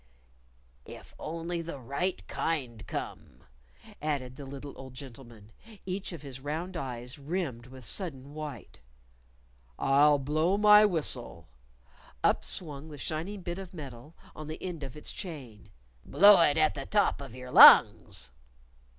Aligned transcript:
"If 0.87 1.13
only 1.19 1.61
the 1.61 1.77
right 1.77 2.27
kind 2.27 2.87
come!" 2.87 3.43
added 4.01 4.35
the 4.35 4.47
little 4.47 4.73
old 4.75 4.95
gentleman, 4.95 5.51
each 5.85 6.11
of 6.11 6.23
his 6.23 6.39
round 6.39 6.75
eyes 6.75 7.19
rimmed 7.19 7.67
with 7.67 7.85
sudden 7.85 8.33
white. 8.33 8.79
"I'll 9.77 10.17
blow 10.17 10.57
my 10.57 10.85
whistle." 10.87 11.49
Up 12.23 12.43
swung 12.43 12.89
the 12.89 12.97
shining 12.97 13.43
bit 13.43 13.59
of 13.59 13.75
metal 13.75 14.15
on 14.35 14.47
the 14.47 14.63
end 14.63 14.81
of 14.81 14.97
its 14.97 15.11
chain. 15.11 15.69
"Blow 16.03 16.41
it 16.41 16.57
at 16.57 16.73
the 16.73 16.87
top 16.87 17.21
of 17.21 17.35
your 17.35 17.51
lungs!" 17.51 18.31